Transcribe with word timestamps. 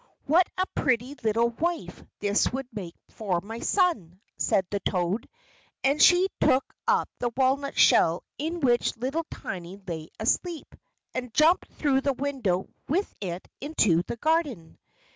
"What 0.25 0.49
a 0.57 0.65
pretty 0.73 1.13
little 1.21 1.49
wife 1.49 2.03
this 2.21 2.51
would 2.51 2.67
make 2.73 2.95
for 3.09 3.39
my 3.39 3.59
son!" 3.59 4.19
said 4.35 4.65
the 4.71 4.79
toad, 4.79 5.29
and 5.83 6.01
she 6.01 6.27
took 6.39 6.73
up 6.87 7.07
the 7.19 7.29
walnut 7.37 7.77
shell 7.77 8.23
in 8.39 8.61
which 8.61 8.97
little 8.97 9.27
Tiny 9.29 9.77
lay 9.85 10.09
asleep, 10.19 10.73
and 11.13 11.31
jumped 11.35 11.71
through 11.73 12.01
the 12.01 12.13
window 12.13 12.67
with 12.89 13.13
it 13.21 13.47
into 13.59 14.01
the 14.07 14.17
garden. 14.17 14.79